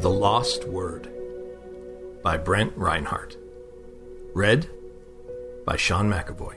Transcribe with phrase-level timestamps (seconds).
[0.00, 1.12] The Lost Word
[2.22, 3.36] by Brent Reinhardt.
[4.32, 4.70] Read
[5.66, 6.56] by Sean McAvoy.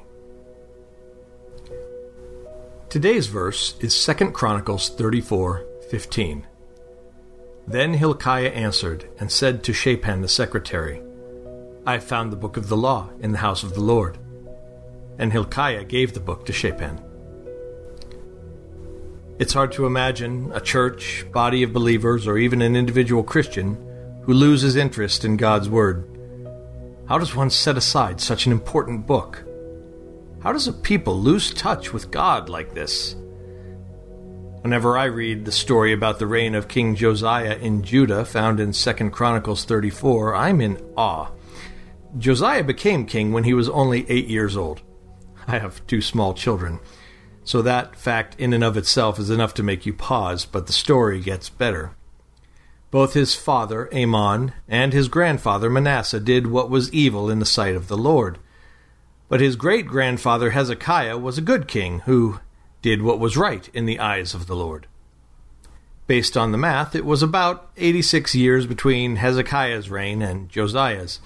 [2.88, 6.46] Today's verse is 2 Chronicles 34:15.
[7.68, 11.04] Then Hilkiah answered and said to Shaphan the secretary,
[11.86, 14.20] I found the book of the law in the house of the Lord.
[15.20, 17.02] And Hilkiah gave the book to Shaphan.
[19.40, 23.76] It's hard to imagine a church, body of believers, or even an individual Christian
[24.24, 26.08] who loses interest in God's Word.
[27.08, 29.44] How does one set aside such an important book?
[30.42, 33.16] How does a people lose touch with God like this?
[34.62, 38.72] Whenever I read the story about the reign of King Josiah in Judah, found in
[38.72, 41.32] 2 Chronicles 34, I'm in awe.
[42.20, 44.82] Josiah became king when he was only eight years old.
[45.48, 46.80] I have two small children,
[47.44, 50.74] so that fact in and of itself is enough to make you pause, but the
[50.74, 51.96] story gets better.
[52.92, 57.76] Both his father, Amon, and his grandfather, Manasseh, did what was evil in the sight
[57.76, 58.38] of the Lord.
[59.30, 62.40] But his great grandfather, Hezekiah, was a good king who
[62.84, 64.88] did what was right in the eyes of the Lord.
[66.06, 71.20] Based on the math, it was about 86 years between Hezekiah's reign and Josiah's.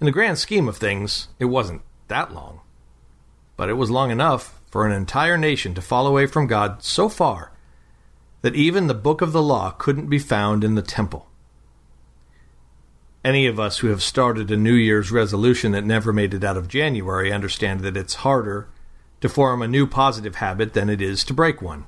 [0.00, 2.60] In the grand scheme of things, it wasn't that long.
[3.56, 7.08] But it was long enough for an entire nation to fall away from God so
[7.08, 7.52] far
[8.42, 11.28] that even the book of the law couldn't be found in the temple.
[13.24, 16.56] Any of us who have started a New Year's resolution that never made it out
[16.56, 18.68] of January understand that it's harder
[19.20, 21.86] to form a new positive habit than it is to break one.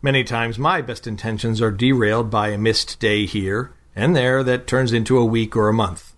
[0.00, 4.68] Many times my best intentions are derailed by a missed day here and there that
[4.68, 6.14] turns into a week or a month.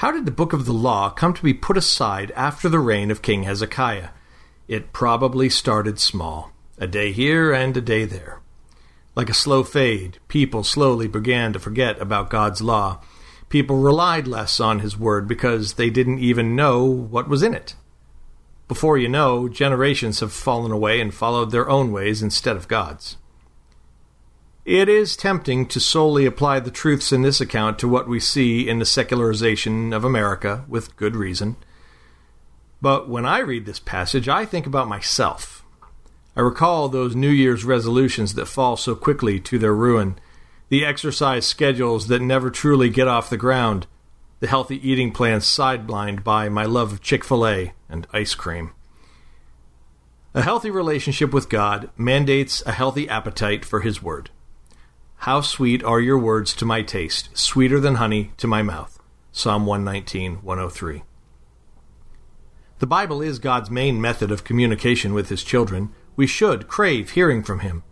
[0.00, 3.10] How did the book of the law come to be put aside after the reign
[3.10, 4.10] of King Hezekiah?
[4.68, 8.40] It probably started small, a day here and a day there.
[9.14, 13.00] Like a slow fade, people slowly began to forget about God's law.
[13.48, 17.74] People relied less on His word because they didn't even know what was in it.
[18.68, 23.16] Before you know, generations have fallen away and followed their own ways instead of God's.
[24.66, 28.68] It is tempting to solely apply the truths in this account to what we see
[28.68, 31.54] in the secularization of America, with good reason.
[32.82, 35.64] But when I read this passage, I think about myself.
[36.34, 40.18] I recall those New Year's resolutions that fall so quickly to their ruin,
[40.68, 43.86] the exercise schedules that never truly get off the ground,
[44.40, 48.72] the healthy eating plans sidelined by my love of Chick fil A and ice cream.
[50.34, 54.30] A healthy relationship with God mandates a healthy appetite for His Word.
[55.26, 59.00] How sweet are your words to my taste, sweeter than honey to my mouth.
[59.32, 61.02] Psalm 119, 103.
[62.78, 65.90] The Bible is God's main method of communication with His children.
[66.14, 67.82] We should crave hearing from Him.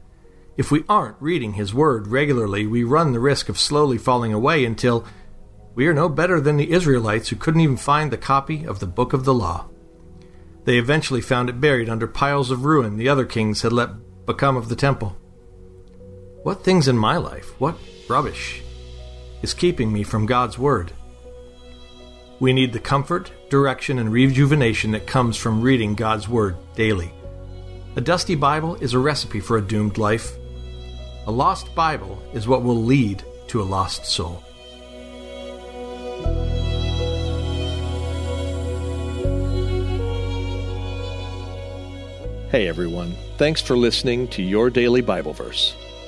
[0.56, 4.64] If we aren't reading His Word regularly, we run the risk of slowly falling away
[4.64, 5.04] until
[5.74, 8.86] we are no better than the Israelites who couldn't even find the copy of the
[8.86, 9.66] book of the law.
[10.66, 14.56] They eventually found it buried under piles of ruin the other kings had let become
[14.56, 15.16] of the temple.
[16.44, 18.60] What things in my life, what rubbish,
[19.40, 20.92] is keeping me from God's Word?
[22.38, 27.14] We need the comfort, direction, and rejuvenation that comes from reading God's Word daily.
[27.96, 30.32] A dusty Bible is a recipe for a doomed life.
[31.26, 34.42] A lost Bible is what will lead to a lost soul.
[42.50, 45.74] Hey everyone, thanks for listening to Your Daily Bible Verse,